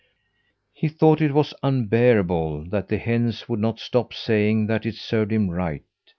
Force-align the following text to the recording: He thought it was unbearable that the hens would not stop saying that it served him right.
He 0.73 0.87
thought 0.87 1.21
it 1.21 1.31
was 1.31 1.53
unbearable 1.61 2.65
that 2.71 2.87
the 2.87 2.97
hens 2.97 3.47
would 3.47 3.59
not 3.59 3.79
stop 3.79 4.15
saying 4.15 4.65
that 4.65 4.83
it 4.83 4.95
served 4.95 5.31
him 5.31 5.51
right. 5.51 5.83